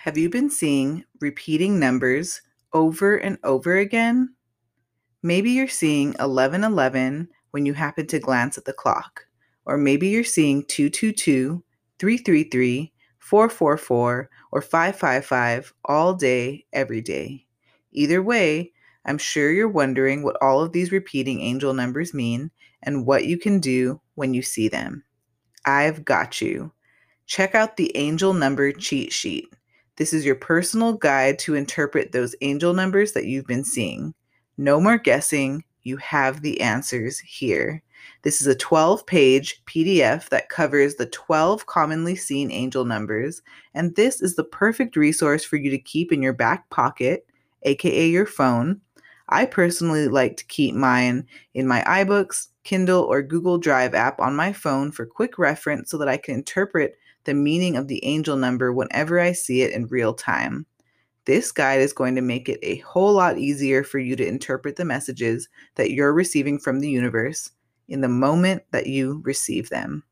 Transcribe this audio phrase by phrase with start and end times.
[0.00, 4.34] Have you been seeing repeating numbers over and over again?
[5.22, 9.26] Maybe you're seeing 1111 when you happen to glance at the clock,
[9.64, 11.64] or maybe you're seeing 222,
[11.98, 17.44] 333, 444, or 555 all day, every day.
[17.90, 18.72] Either way,
[19.06, 22.50] I'm sure you're wondering what all of these repeating angel numbers mean
[22.82, 25.02] and what you can do when you see them.
[25.64, 26.70] I've got you.
[27.26, 29.55] Check out the angel number cheat sheet.
[29.96, 34.14] This is your personal guide to interpret those angel numbers that you've been seeing.
[34.58, 35.64] No more guessing.
[35.84, 37.82] You have the answers here.
[38.22, 43.40] This is a 12 page PDF that covers the 12 commonly seen angel numbers,
[43.74, 47.26] and this is the perfect resource for you to keep in your back pocket,
[47.62, 48.80] aka your phone.
[49.28, 54.36] I personally like to keep mine in my iBooks, Kindle, or Google Drive app on
[54.36, 58.36] my phone for quick reference so that I can interpret the meaning of the angel
[58.36, 60.64] number whenever I see it in real time.
[61.26, 64.76] This guide is going to make it a whole lot easier for you to interpret
[64.76, 67.50] the messages that you're receiving from the universe
[67.88, 70.04] in the moment that you receive them.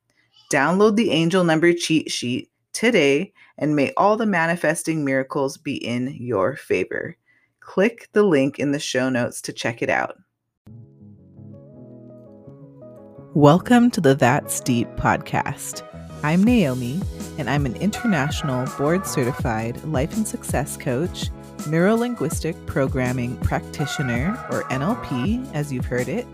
[0.52, 6.16] Download the angel number cheat sheet today and may all the manifesting miracles be in
[6.18, 7.16] your favor.
[7.60, 10.18] Click the link in the show notes to check it out.
[13.34, 15.93] Welcome to the That's Deep podcast.
[16.24, 17.02] I'm Naomi,
[17.36, 21.28] and I'm an international board certified life and success coach,
[21.64, 26.26] neurolinguistic programming practitioner, or NLP, as you've heard it,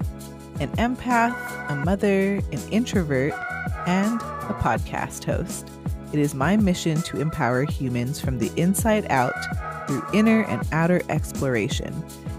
[0.61, 1.35] an empath,
[1.69, 3.33] a mother, an introvert,
[3.89, 5.69] and a podcast host.
[6.13, 9.35] It is my mission to empower humans from the inside out
[9.89, 11.93] through inner and outer exploration.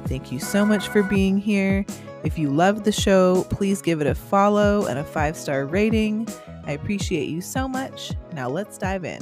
[0.05, 1.85] Thank you so much for being here.
[2.23, 6.29] If you love the show, please give it a follow and a five star rating.
[6.65, 8.13] I appreciate you so much.
[8.33, 9.21] Now let's dive in.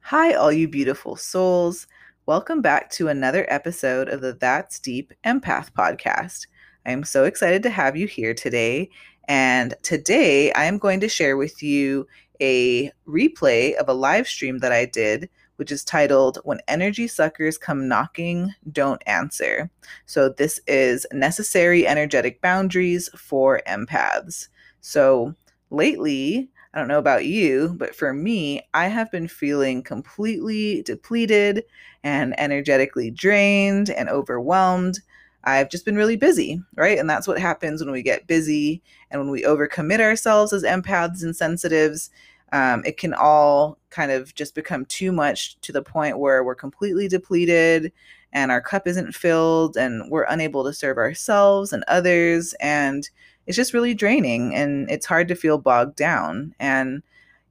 [0.00, 1.86] Hi, all you beautiful souls.
[2.26, 6.48] Welcome back to another episode of the That's Deep Empath podcast.
[6.84, 8.90] I am so excited to have you here today.
[9.28, 12.08] And today I am going to share with you
[12.40, 15.30] a replay of a live stream that I did
[15.60, 19.70] which is titled When Energy Suckers Come Knocking, Don't Answer.
[20.06, 24.48] So, this is necessary energetic boundaries for empaths.
[24.80, 25.34] So,
[25.68, 31.64] lately, I don't know about you, but for me, I have been feeling completely depleted
[32.02, 35.00] and energetically drained and overwhelmed.
[35.44, 36.98] I've just been really busy, right?
[36.98, 41.22] And that's what happens when we get busy and when we overcommit ourselves as empaths
[41.22, 42.08] and sensitives
[42.52, 46.54] um, it can all kind of just become too much to the point where we're
[46.54, 47.92] completely depleted
[48.32, 52.54] and our cup isn't filled and we're unable to serve ourselves and others.
[52.60, 53.08] And
[53.46, 56.54] it's just really draining and it's hard to feel bogged down.
[56.60, 57.02] And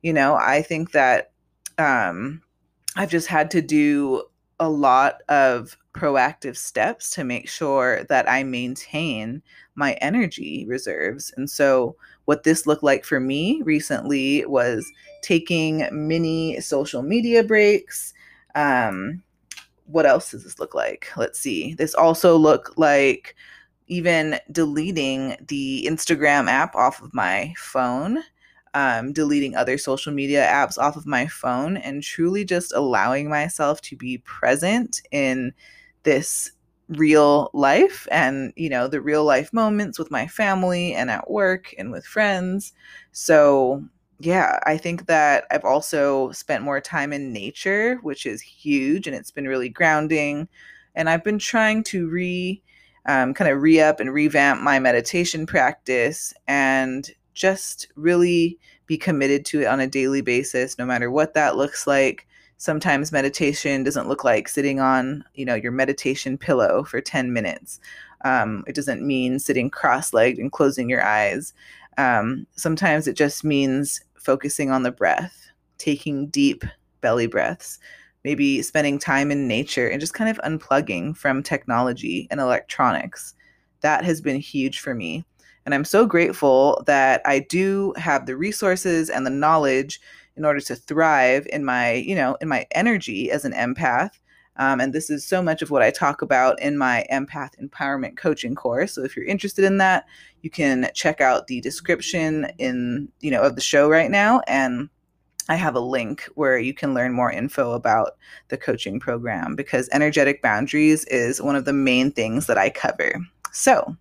[0.01, 1.31] you know i think that
[1.77, 2.41] um,
[2.95, 4.23] i've just had to do
[4.59, 9.41] a lot of proactive steps to make sure that i maintain
[9.79, 11.33] my energy reserves.
[11.37, 11.95] And so
[12.29, 14.88] what this looked like for me recently was
[15.23, 18.13] taking mini social media breaks.
[18.53, 19.23] Um,
[19.88, 21.07] what else does this look like?
[21.17, 21.73] Let's see.
[21.73, 23.35] This also looked like
[23.88, 28.19] even deleting the Instagram app off of my phone,
[28.75, 33.81] um, deleting other social media apps off of my phone, and truly just allowing myself
[33.81, 35.51] to be present in
[36.03, 36.51] this
[36.89, 41.73] real life and you know the real life moments with my family and at work
[41.77, 42.73] and with friends.
[43.11, 43.83] So
[44.22, 49.16] yeah i think that i've also spent more time in nature which is huge and
[49.16, 50.47] it's been really grounding.
[50.95, 52.61] And i've been trying to re
[53.05, 59.61] um, kind of re-up and revamp my meditation practice and just really be committed to
[59.61, 62.28] it on a daily basis no matter what that looks like
[62.59, 67.80] sometimes meditation doesn't look like sitting on you know your meditation pillow for 10 minutes.
[68.25, 71.53] Um, it doesn't mean sitting cross-legged and closing your eyes.
[71.97, 75.47] Um, sometimes it just means focusing on the breath
[75.78, 76.64] taking deep
[77.02, 77.79] belly breaths
[78.26, 83.34] maybe spending time in nature and just kind of unplugging from technology and electronics.
[83.79, 85.23] That has been huge for me
[85.66, 90.02] and i'm so grateful that i do have the resources and the knowledge
[90.40, 94.12] in order to thrive in my, you know, in my energy as an empath.
[94.56, 98.18] Um, and this is so much of what I talk about in my empath empowerment
[98.18, 98.94] coaching course.
[98.94, 100.06] So if you're interested in that,
[100.41, 104.41] you can check out the description in, you know, of the show right now.
[104.47, 104.90] And
[105.50, 109.90] I have a link where you can learn more info about the coaching program because
[109.91, 113.14] energetic boundaries is one of the main things that I cover.
[113.52, 113.96] So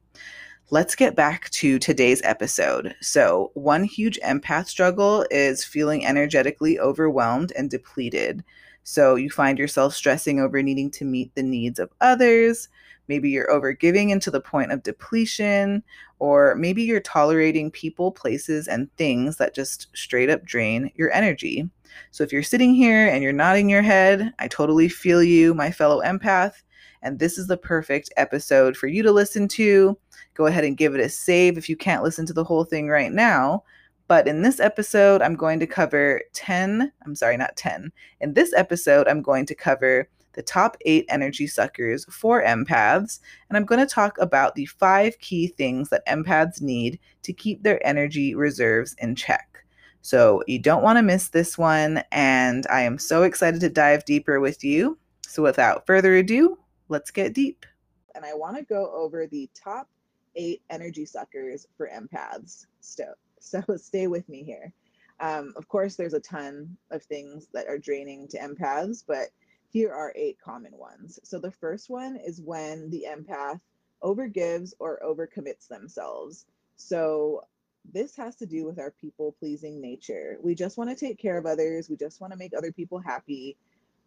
[0.70, 2.94] let's get back to today's episode.
[3.00, 8.44] So, one huge empath struggle is feeling energetically overwhelmed and depleted.
[8.90, 12.70] So, you find yourself stressing over needing to meet the needs of others.
[13.06, 15.82] Maybe you're overgiving into the point of depletion,
[16.20, 21.68] or maybe you're tolerating people, places, and things that just straight up drain your energy.
[22.12, 25.70] So, if you're sitting here and you're nodding your head, I totally feel you, my
[25.70, 26.54] fellow empath.
[27.02, 29.98] And this is the perfect episode for you to listen to
[30.32, 32.88] go ahead and give it a save if you can't listen to the whole thing
[32.88, 33.64] right now.
[34.08, 37.92] But in this episode, I'm going to cover 10, I'm sorry, not 10.
[38.20, 43.56] In this episode, I'm going to cover the top eight energy suckers for empaths, and
[43.56, 47.84] I'm going to talk about the five key things that empaths need to keep their
[47.86, 49.64] energy reserves in check.
[50.00, 54.04] So you don't want to miss this one, and I am so excited to dive
[54.06, 54.96] deeper with you.
[55.26, 56.56] So without further ado,
[56.88, 57.66] let's get deep.
[58.14, 59.88] And I want to go over the top
[60.34, 62.66] eight energy suckers for empaths.
[62.80, 63.04] So,
[63.40, 64.72] so stay with me here.
[65.20, 69.28] Um, of course, there's a ton of things that are draining to empaths, but
[69.70, 71.18] here are eight common ones.
[71.24, 73.60] So the first one is when the empath
[74.02, 76.46] overgives or overcommits themselves.
[76.76, 77.44] So
[77.92, 80.38] this has to do with our people pleasing nature.
[80.42, 81.88] We just want to take care of others.
[81.88, 83.56] We just want to make other people happy.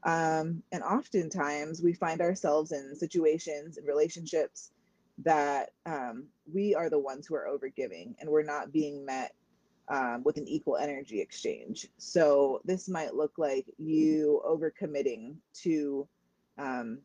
[0.04, 4.72] Um, and oftentimes we find ourselves in situations and relationships
[5.24, 9.34] that um, we are the ones who are overgiving and we're not being met
[9.90, 11.88] um, with an equal energy exchange.
[11.98, 16.08] So this might look like you overcommitting to
[16.58, 17.00] um,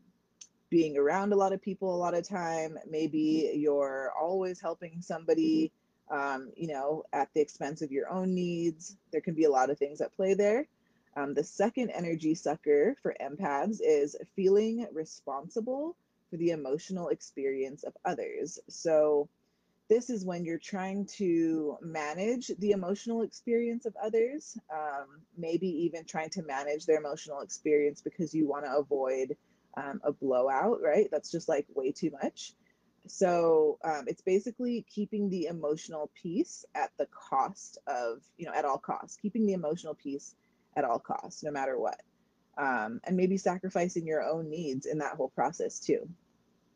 [0.69, 2.77] being around a lot of people a lot of time.
[2.89, 5.71] Maybe you're always helping somebody,
[6.11, 8.97] um, you know, at the expense of your own needs.
[9.11, 10.67] There can be a lot of things at play there.
[11.15, 15.95] Um, the second energy sucker for empaths is feeling responsible
[16.29, 18.59] for the emotional experience of others.
[18.69, 19.29] So,
[19.89, 26.03] this is when you're trying to manage the emotional experience of others, um, maybe even
[26.03, 29.37] trying to manage their emotional experience because you want to avoid
[29.77, 31.07] um, a blowout, right?
[31.09, 32.53] That's just like way too much.
[33.07, 38.65] So um, it's basically keeping the emotional piece at the cost of, you know, at
[38.65, 40.35] all costs, keeping the emotional piece
[40.75, 42.01] at all costs, no matter what
[42.57, 46.07] um, and maybe sacrificing your own needs in that whole process too.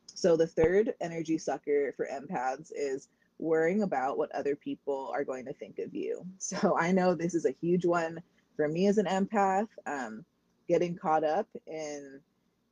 [0.06, 3.08] So the third energy sucker for empaths is
[3.38, 6.24] worrying about what other people are going to think of you.
[6.38, 8.22] So I know this is a huge one
[8.56, 10.24] for me as an empath, um,
[10.68, 12.20] getting caught up in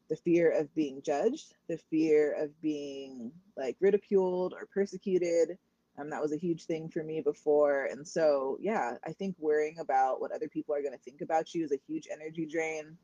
[0.08, 5.56] the fear of being judged, the fear of being like ridiculed or persecuted.
[6.00, 7.86] Um, that was a huge thing for me before.
[7.86, 11.54] And so, yeah, I think worrying about what other people are going to think about
[11.54, 12.96] you is a huge energy drain.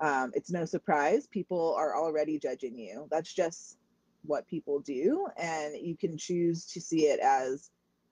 [0.00, 3.06] Um, it's no surprise people are already judging you.
[3.10, 3.76] That's just
[4.24, 7.70] what people do, and you can choose to see it as,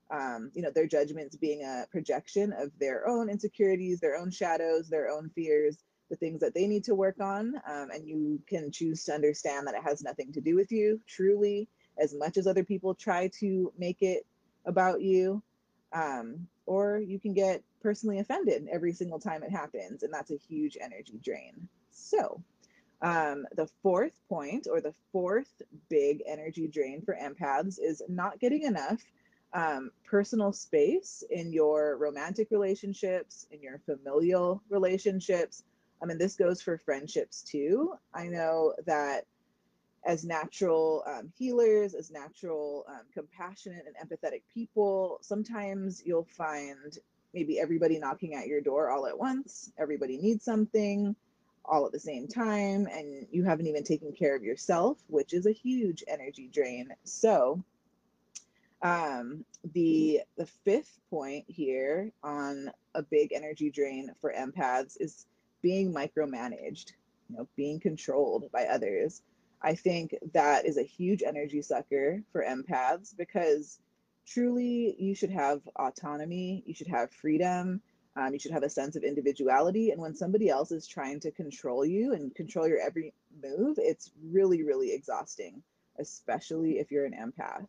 [0.09, 4.89] um, you know, their judgments being a projection of their own insecurities, their own shadows,
[4.89, 5.77] their own fears,
[6.09, 9.67] the things that they need to work on, um, and you can choose to understand
[9.67, 11.69] that it has nothing to do with you, truly,
[12.01, 14.25] as much as other people try to make it
[14.65, 15.41] about you.
[15.93, 20.37] Um, or you can get personally offended every single time it happens, and that's a
[20.37, 21.67] huge energy drain.
[21.91, 22.41] So,
[23.01, 28.63] um, the fourth point, or the fourth big energy drain for empaths, is not getting
[28.63, 29.01] enough
[29.53, 35.63] um, personal space in your romantic relationships, in your familial relationships.
[36.01, 37.93] I mean, this goes for friendships too.
[38.13, 39.25] I know that
[40.05, 46.97] as natural um, healers, as natural, um, compassionate, and empathetic people, sometimes you'll find
[47.33, 49.71] maybe everybody knocking at your door all at once.
[49.77, 51.15] Everybody needs something
[51.65, 55.45] all at the same time, and you haven't even taken care of yourself, which is
[55.45, 56.89] a huge energy drain.
[57.03, 57.63] So,
[58.81, 65.27] um, the the fifth point here on a big energy drain for empaths is
[65.61, 66.93] being micromanaged,
[67.29, 69.21] you know, being controlled by others.
[69.63, 73.79] I think that is a huge energy sucker for empaths because
[74.25, 77.81] truly you should have autonomy, you should have freedom,
[78.15, 79.91] um, you should have a sense of individuality.
[79.91, 84.11] And when somebody else is trying to control you and control your every move, it's
[84.23, 85.61] really, really exhausting,
[85.99, 87.67] especially if you're an empath.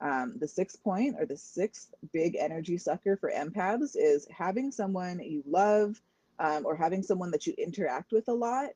[0.00, 5.20] Um, the sixth point or the sixth big energy sucker for empaths is having someone
[5.20, 6.00] you love
[6.38, 8.70] um, or having someone that you interact with a lot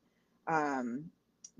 [0.46, 1.10] um,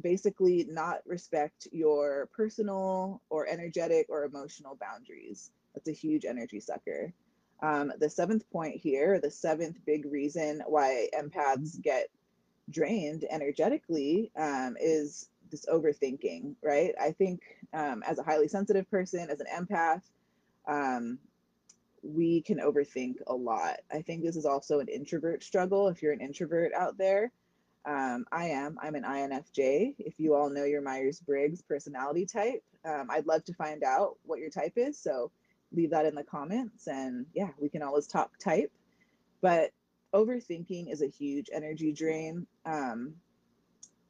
[0.03, 5.51] basically not respect your personal or energetic or emotional boundaries.
[5.75, 7.13] That's a huge energy sucker.
[7.63, 12.09] Um, the seventh point here, the seventh big reason why empaths get
[12.71, 16.95] drained energetically um, is this overthinking, right?
[17.01, 17.41] I think
[17.75, 20.03] um, as a highly sensitive person, as an empath,
[20.67, 21.19] um,
[22.03, 23.81] we can overthink a lot.
[23.93, 25.89] I think this is also an introvert struggle.
[25.89, 27.31] If you're an introvert out there,
[27.87, 28.79] um, I am.
[28.81, 29.95] I'm an INFJ.
[29.99, 34.17] If you all know your Myers Briggs personality type, um, I'd love to find out
[34.25, 34.99] what your type is.
[34.99, 35.31] So
[35.73, 36.87] leave that in the comments.
[36.87, 38.71] And yeah, we can always talk type.
[39.41, 39.71] But
[40.13, 42.47] overthinking is a huge energy drain.
[42.67, 43.15] Um,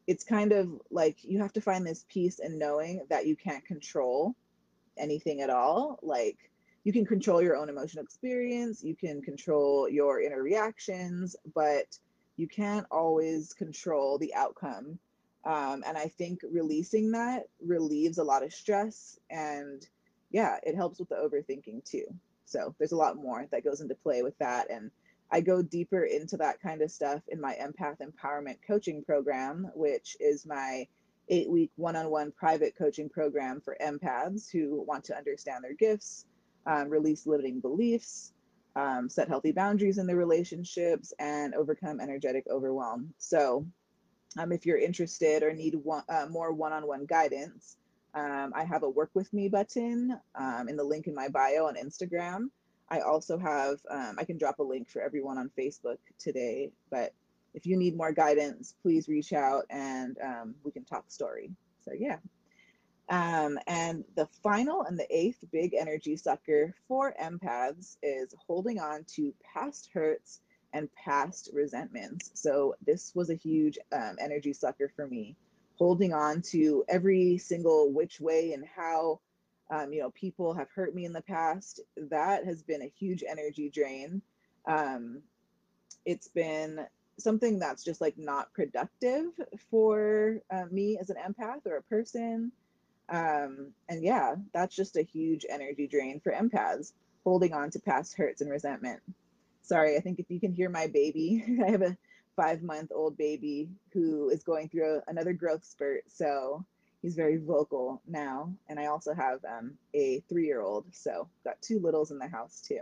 [0.06, 3.64] it's kind of like you have to find this peace in knowing that you can't
[3.64, 4.34] control
[4.98, 5.98] anything at all.
[6.02, 6.36] Like
[6.82, 11.86] you can control your own emotional experience, you can control your inner reactions, but
[12.40, 14.98] you can't always control the outcome.
[15.44, 19.86] Um, and I think releasing that relieves a lot of stress and
[20.30, 22.06] yeah, it helps with the overthinking too.
[22.46, 24.70] So there's a lot more that goes into play with that.
[24.70, 24.90] And
[25.30, 30.16] I go deeper into that kind of stuff in my empath empowerment coaching program, which
[30.18, 30.86] is my
[31.28, 35.74] eight week one on one private coaching program for empaths who want to understand their
[35.74, 36.24] gifts,
[36.66, 38.32] um, release limiting beliefs,
[38.76, 43.12] um, set healthy boundaries in the relationships, and overcome energetic overwhelm.
[43.18, 43.66] So,
[44.38, 47.76] um, if you're interested or need one, uh, more one on one guidance,
[48.14, 51.66] um, I have a work with me button um, in the link in my bio
[51.66, 52.50] on Instagram.
[52.88, 57.12] I also have, um, I can drop a link for everyone on Facebook today, but
[57.54, 61.50] if you need more guidance, please reach out and um, we can talk story.
[61.84, 62.16] So, yeah.
[63.10, 69.04] Um, and the final and the eighth big energy sucker for empaths is holding on
[69.16, 70.40] to past hurts
[70.72, 72.30] and past resentments.
[72.34, 75.34] So, this was a huge um, energy sucker for me,
[75.76, 79.18] holding on to every single which way and how
[79.70, 81.80] um, you know, people have hurt me in the past.
[81.96, 84.20] That has been a huge energy drain.
[84.66, 85.22] Um,
[86.04, 86.86] it's been
[87.18, 89.26] something that's just like not productive
[89.70, 92.50] for uh, me as an empath or a person.
[93.10, 96.92] Um, and yeah, that's just a huge energy drain for empaths,
[97.24, 99.00] holding on to past hurts and resentment.
[99.62, 101.96] Sorry, I think if you can hear my baby, I have a
[102.36, 106.04] five month old baby who is going through a, another growth spurt.
[106.08, 106.64] So
[107.02, 108.52] he's very vocal now.
[108.68, 110.86] And I also have um, a three year old.
[110.92, 112.80] So got two littles in the house too.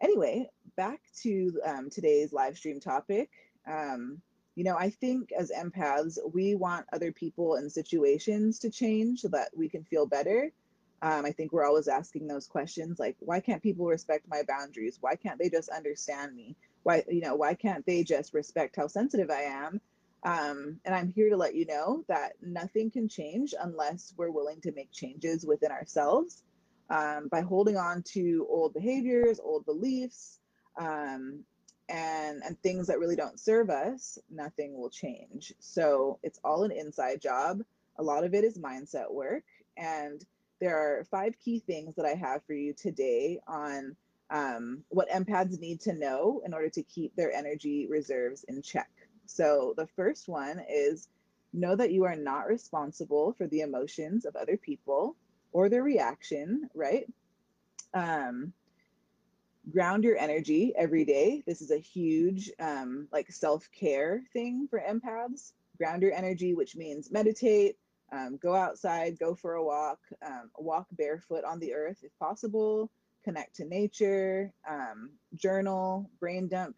[0.00, 3.30] Anyway, back to um, today's live stream topic.
[3.66, 4.20] Um,
[4.54, 9.28] you know, I think as empaths, we want other people and situations to change so
[9.28, 10.52] that we can feel better.
[11.00, 14.98] Um, I think we're always asking those questions like, why can't people respect my boundaries?
[15.00, 16.54] Why can't they just understand me?
[16.84, 19.80] Why, you know, why can't they just respect how sensitive I am?
[20.24, 24.60] Um, and I'm here to let you know that nothing can change unless we're willing
[24.60, 26.42] to make changes within ourselves.
[26.90, 30.38] Um, by holding on to old behaviors, old beliefs,
[30.78, 31.40] um,
[31.92, 35.52] and and things that really don't serve us, nothing will change.
[35.60, 37.60] So it's all an inside job.
[37.98, 39.44] A lot of it is mindset work,
[39.76, 40.24] and
[40.58, 43.94] there are five key things that I have for you today on
[44.30, 48.90] um, what empaths need to know in order to keep their energy reserves in check.
[49.26, 51.08] So the first one is
[51.52, 55.16] know that you are not responsible for the emotions of other people
[55.52, 57.06] or their reaction, right?
[57.92, 58.54] Um,
[59.70, 61.42] ground your energy every day.
[61.46, 65.52] This is a huge um, like self-care thing for empaths.
[65.78, 67.76] Ground your energy, which means meditate,
[68.12, 72.90] um, go outside, go for a walk, um, walk barefoot on the earth if possible,
[73.24, 76.76] connect to nature, um, journal, brain dump,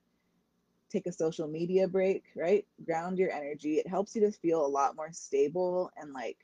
[0.91, 2.65] take a social media break, right?
[2.87, 3.77] Ground your energy.
[3.77, 6.39] It helps you to feel a lot more stable and like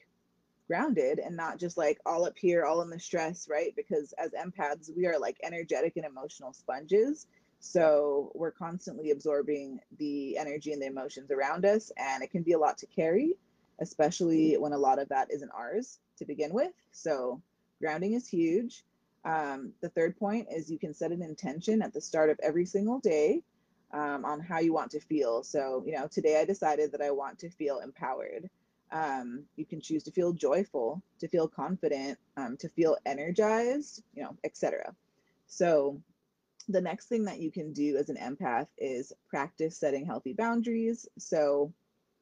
[0.71, 3.75] grounded and not just like all up here, all in the stress, right?
[3.75, 7.27] Because as empaths, we are like energetic and emotional sponges.
[7.59, 12.53] So we're constantly absorbing the energy and the emotions around us, and it can be
[12.53, 13.35] a lot to carry,
[13.81, 16.73] especially when a lot of that isn't ours to begin with.
[16.93, 17.43] So
[17.81, 18.85] grounding is huge.
[19.25, 22.65] Um, the third point is you can set an intention at the start of every
[22.65, 23.43] single day
[23.93, 25.43] um, on how you want to feel.
[25.43, 28.49] So, you know, today I decided that I want to feel empowered.
[28.93, 34.23] Um, you can choose to feel joyful, to feel confident, um, to feel energized, you
[34.23, 34.95] know, etc.
[35.47, 36.01] So,
[36.69, 41.09] the next thing that you can do as an empath is practice setting healthy boundaries.
[41.19, 41.73] So,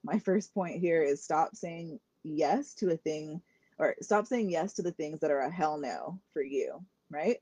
[0.04, 3.40] my first point here is stop saying yes to a thing
[3.78, 7.38] or stop saying yes to the things that are a hell no for you, right?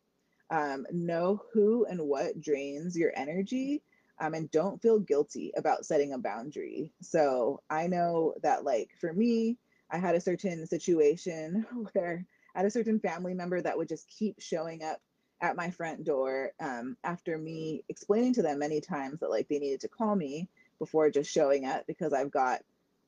[0.50, 3.82] Um, know who and what drains your energy
[4.18, 6.92] um, and don't feel guilty about setting a boundary.
[7.00, 9.58] So I know that, like, for me,
[9.90, 14.08] I had a certain situation where I had a certain family member that would just
[14.08, 15.00] keep showing up
[15.40, 19.58] at my front door um, after me explaining to them many times that, like, they
[19.58, 22.62] needed to call me before just showing up because I've got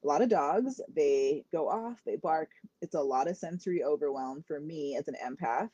[0.04, 2.50] a lot of dogs, they go off, they bark.
[2.80, 5.70] It's a lot of sensory overwhelm for me as an empath.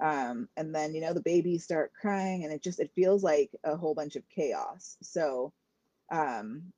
[0.00, 3.50] Um, and then, you know, the babies start crying and it just, it feels like
[3.64, 4.96] a whole bunch of chaos.
[5.02, 5.52] So,
[6.10, 6.72] um,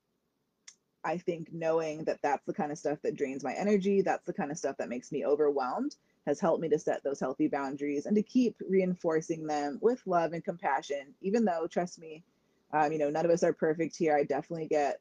[1.05, 4.33] I think knowing that that's the kind of stuff that drains my energy, that's the
[4.33, 5.95] kind of stuff that makes me overwhelmed,
[6.27, 10.33] has helped me to set those healthy boundaries and to keep reinforcing them with love
[10.33, 11.15] and compassion.
[11.23, 12.25] Even though, trust me,
[12.73, 14.17] um, you know, none of us are perfect here.
[14.17, 15.01] I definitely get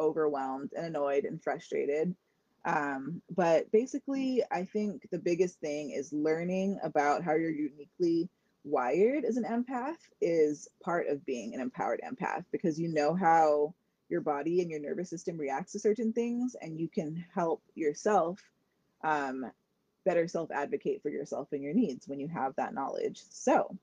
[0.00, 2.16] overwhelmed and annoyed and frustrated.
[2.64, 8.28] Um, but basically, I think the biggest thing is learning about how you're uniquely
[8.64, 13.74] wired as an empath is part of being an empowered empath because you know how
[14.08, 18.40] your body and your nervous system reacts to certain things and you can help yourself
[19.02, 19.50] um,
[20.04, 23.22] better self advocate for yourself and your needs when you have that knowledge.
[23.30, 23.76] So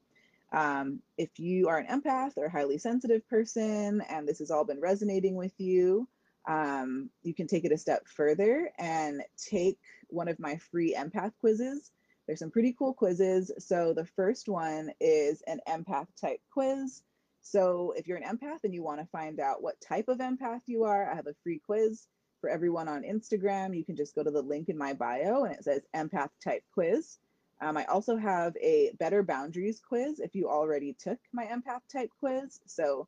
[0.53, 4.63] um, if you are an empath or a highly sensitive person and this has all
[4.63, 6.07] been resonating with you
[6.47, 11.31] um, you can take it a step further and take one of my free empath
[11.39, 11.91] quizzes
[12.27, 17.01] there's some pretty cool quizzes so the first one is an empath type quiz
[17.41, 20.61] so if you're an empath and you want to find out what type of empath
[20.65, 22.07] you are, I have a free quiz
[22.41, 23.75] for everyone on Instagram.
[23.75, 26.63] You can just go to the link in my bio and it says empath type
[26.73, 27.17] quiz.
[27.61, 32.09] Um, I also have a better boundaries quiz if you already took my empath type
[32.19, 32.59] quiz.
[32.65, 33.07] So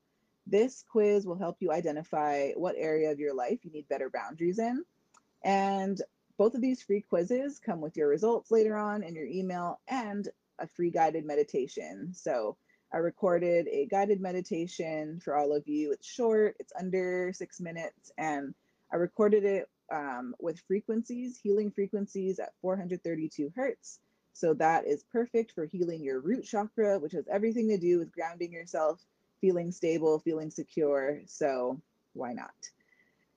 [0.52, 4.60] this quiz will help you identify what area of your life you need better boundaries
[4.60, 4.84] in.
[5.44, 6.00] And
[6.38, 10.28] both of these free quizzes come with your results later on in your email and
[10.60, 12.14] a free guided meditation.
[12.14, 12.58] So
[12.94, 15.92] I recorded a guided meditation for all of you.
[15.92, 18.54] It's short, it's under six minutes, and
[18.92, 24.00] I recorded it um, with frequencies, healing frequencies at 432 hertz.
[24.34, 28.12] So that is perfect for healing your root chakra, which has everything to do with
[28.12, 29.00] grounding yourself,
[29.42, 31.20] feeling stable, feeling secure.
[31.26, 31.82] So
[32.14, 32.54] why not?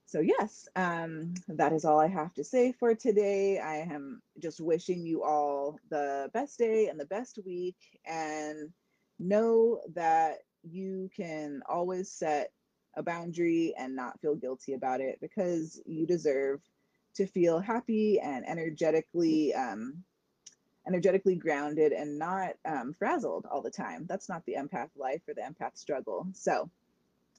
[0.06, 3.58] So, yes, um, that is all I have to say for today.
[3.58, 7.76] I am just wishing you all the best day and the best week.
[8.06, 8.70] And
[9.18, 12.52] know that you can always set
[12.96, 16.61] a boundary and not feel guilty about it because you deserve
[17.16, 20.05] to feel happy and energetically um,
[20.87, 24.07] energetically grounded and not um, frazzled all the time.
[24.09, 26.27] That's not the empath life or the empath struggle.
[26.33, 26.70] So,